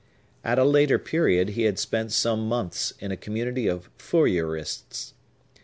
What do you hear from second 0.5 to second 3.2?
a later period he had spent some months in a